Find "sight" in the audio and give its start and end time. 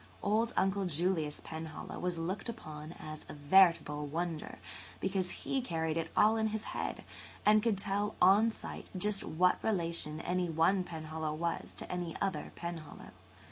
8.49-8.89